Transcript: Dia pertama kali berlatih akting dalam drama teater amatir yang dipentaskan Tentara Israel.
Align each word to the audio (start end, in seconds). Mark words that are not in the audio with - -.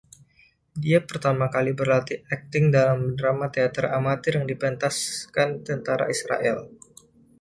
Dia 0.83 0.97
pertama 1.09 1.45
kali 1.55 1.71
berlatih 1.79 2.19
akting 2.35 2.65
dalam 2.75 2.99
drama 3.19 3.45
teater 3.55 3.85
amatir 4.01 4.31
yang 4.41 4.47
dipentaskan 4.51 5.49
Tentara 5.67 6.05
Israel. 6.15 6.59